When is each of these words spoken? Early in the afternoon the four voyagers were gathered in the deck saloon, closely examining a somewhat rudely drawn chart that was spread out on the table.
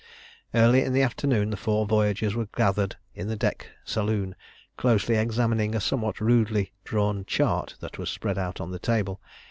Early 0.55 0.83
in 0.83 0.93
the 0.93 1.03
afternoon 1.03 1.51
the 1.51 1.57
four 1.57 1.85
voyagers 1.85 2.33
were 2.33 2.47
gathered 2.57 2.95
in 3.13 3.27
the 3.27 3.35
deck 3.35 3.69
saloon, 3.85 4.33
closely 4.75 5.15
examining 5.15 5.75
a 5.75 5.79
somewhat 5.79 6.19
rudely 6.19 6.71
drawn 6.83 7.23
chart 7.23 7.75
that 7.81 7.99
was 7.99 8.09
spread 8.09 8.39
out 8.39 8.59
on 8.59 8.71
the 8.71 8.79
table. 8.79 9.21